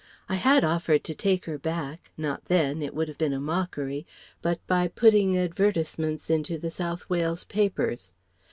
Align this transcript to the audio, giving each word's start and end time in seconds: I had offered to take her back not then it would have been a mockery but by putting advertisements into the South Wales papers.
I 0.27 0.33
had 0.33 0.63
offered 0.63 1.03
to 1.03 1.13
take 1.13 1.45
her 1.45 1.59
back 1.59 2.11
not 2.17 2.45
then 2.45 2.81
it 2.81 2.95
would 2.95 3.07
have 3.07 3.19
been 3.19 3.33
a 3.33 3.39
mockery 3.39 4.07
but 4.41 4.59
by 4.65 4.87
putting 4.87 5.37
advertisements 5.37 6.27
into 6.27 6.57
the 6.57 6.71
South 6.71 7.07
Wales 7.07 7.43
papers. 7.43 8.15